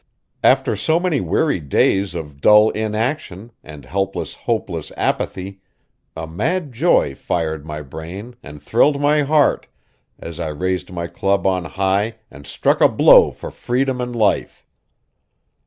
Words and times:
After 0.43 0.75
so 0.75 0.99
many 0.99 1.21
weary 1.21 1.59
days 1.59 2.15
of 2.15 2.41
dull 2.41 2.71
inaction 2.71 3.51
and 3.63 3.85
helpless, 3.85 4.33
hopeless 4.33 4.91
apathy, 4.97 5.61
a 6.15 6.25
mad 6.25 6.71
joy 6.71 7.13
fired 7.13 7.67
my 7.67 7.83
brain 7.83 8.35
and 8.41 8.59
thrilled 8.59 8.99
my 8.99 9.21
heart 9.21 9.67
as 10.17 10.39
I 10.39 10.47
raised 10.47 10.91
my 10.91 11.05
club 11.05 11.45
on 11.45 11.65
high 11.65 12.15
and 12.31 12.47
struck 12.47 12.81
a 12.81 12.89
blow 12.89 13.29
for 13.29 13.51
freedom 13.51 14.01
and 14.01 14.15
life. 14.15 14.65